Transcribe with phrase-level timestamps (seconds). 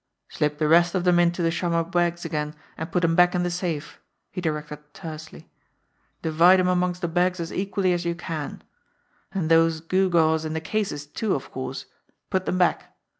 [0.29, 3.43] "Slip the rest of them into the chamois bags again, and put 'em back in
[3.43, 3.99] the safe,"
[4.31, 5.47] he directed tersely.
[6.23, 8.63] "Divide 'em amongst the bags as equally as you can.
[9.31, 11.85] And those gew gaws in the cases, too, of course
[12.31, 12.95] put them back.